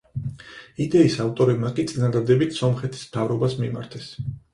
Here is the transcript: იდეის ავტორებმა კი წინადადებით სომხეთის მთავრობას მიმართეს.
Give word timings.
იდეის 0.85 1.17
ავტორებმა 1.25 1.69
კი 1.79 1.85
წინადადებით 1.91 2.57
სომხეთის 2.61 3.05
მთავრობას 3.11 3.55
მიმართეს. 3.61 4.09